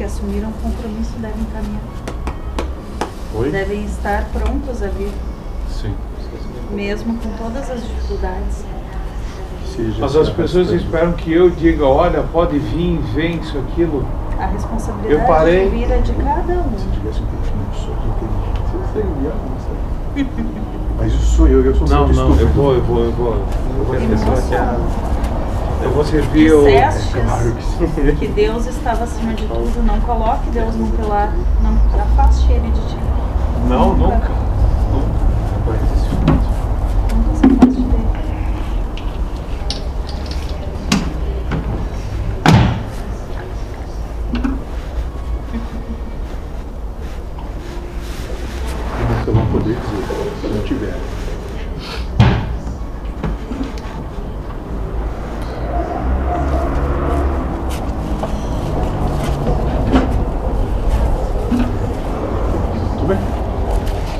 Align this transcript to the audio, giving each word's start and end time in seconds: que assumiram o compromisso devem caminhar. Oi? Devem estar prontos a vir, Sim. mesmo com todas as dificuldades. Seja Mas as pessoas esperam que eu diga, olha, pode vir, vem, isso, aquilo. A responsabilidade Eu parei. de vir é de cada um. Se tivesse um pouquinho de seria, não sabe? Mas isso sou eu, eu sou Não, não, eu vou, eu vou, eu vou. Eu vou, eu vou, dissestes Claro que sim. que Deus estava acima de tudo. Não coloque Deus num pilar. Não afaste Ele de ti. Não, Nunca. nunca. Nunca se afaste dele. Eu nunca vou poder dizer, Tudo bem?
que 0.00 0.04
assumiram 0.04 0.48
o 0.48 0.52
compromisso 0.62 1.12
devem 1.18 1.44
caminhar. 1.52 1.82
Oi? 3.34 3.50
Devem 3.50 3.84
estar 3.84 4.24
prontos 4.32 4.82
a 4.82 4.86
vir, 4.86 5.12
Sim. 5.68 5.94
mesmo 6.70 7.18
com 7.18 7.28
todas 7.36 7.70
as 7.70 7.82
dificuldades. 7.82 8.64
Seja 9.76 9.98
Mas 10.00 10.16
as 10.16 10.30
pessoas 10.30 10.70
esperam 10.70 11.12
que 11.12 11.30
eu 11.30 11.50
diga, 11.50 11.84
olha, 11.84 12.22
pode 12.22 12.58
vir, 12.58 12.98
vem, 13.14 13.40
isso, 13.40 13.58
aquilo. 13.58 14.06
A 14.38 14.46
responsabilidade 14.46 15.12
Eu 15.12 15.26
parei. 15.26 15.68
de 15.68 15.76
vir 15.76 15.90
é 15.90 15.98
de 15.98 16.12
cada 16.14 16.52
um. 16.54 16.78
Se 16.78 16.88
tivesse 16.98 17.20
um 17.20 17.26
pouquinho 17.26 17.66
de 17.70 17.78
seria, 18.94 19.34
não 19.34 19.58
sabe? 19.60 20.30
Mas 20.96 21.12
isso 21.12 21.36
sou 21.36 21.46
eu, 21.46 21.62
eu 21.62 21.74
sou 21.74 21.86
Não, 21.86 22.08
não, 22.08 22.40
eu 22.40 22.48
vou, 22.48 22.72
eu 22.72 22.82
vou, 22.82 23.04
eu 23.04 23.12
vou. 23.12 23.34
Eu 23.34 23.84
vou, 23.84 23.94
eu 23.94 24.16
vou, 24.16 25.09
dissestes 26.08 27.12
Claro 27.12 27.52
que 27.52 27.62
sim. 27.62 28.16
que 28.16 28.28
Deus 28.28 28.66
estava 28.66 29.04
acima 29.04 29.34
de 29.34 29.44
tudo. 29.46 29.82
Não 29.84 30.00
coloque 30.00 30.48
Deus 30.50 30.74
num 30.76 30.90
pilar. 30.92 31.32
Não 31.62 31.76
afaste 32.02 32.50
Ele 32.52 32.70
de 32.70 32.80
ti. 32.88 32.96
Não, 33.68 33.94
Nunca. 33.94 34.14
nunca. 34.14 34.30
Nunca 37.14 37.36
se 37.36 37.46
afaste 37.46 37.80
dele. 37.82 38.06
Eu 49.00 49.08
nunca 49.08 49.32
vou 49.32 49.46
poder 49.60 49.76
dizer, 49.76 50.39
Tudo 63.10 63.18
bem? 63.18 63.39